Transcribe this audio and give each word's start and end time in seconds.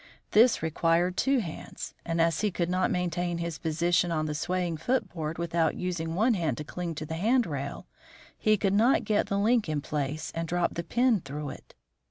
This 0.31 0.63
required 0.63 1.15
two 1.15 1.41
hands, 1.41 1.93
and 2.03 2.19
as 2.19 2.41
he 2.41 2.49
could 2.49 2.71
not 2.71 2.89
maintain 2.89 3.37
his 3.37 3.59
position 3.59 4.11
on 4.11 4.25
the 4.25 4.33
swaying 4.33 4.77
foot 4.77 5.07
board 5.13 5.37
without 5.37 5.75
using 5.75 6.15
one 6.15 6.33
hand 6.33 6.57
to 6.57 6.63
cling 6.63 6.95
to 6.95 7.05
the 7.05 7.13
handrail, 7.17 7.85
he 8.35 8.57
could 8.57 8.73
not 8.73 9.05
get 9.05 9.27
the 9.27 9.37
link 9.37 9.69
in 9.69 9.79
place 9.79 10.31
and 10.33 10.47
drop 10.47 10.73
the 10.73 10.83
pin 10.83 11.19
through 11.21 11.51
it. 11.51 11.75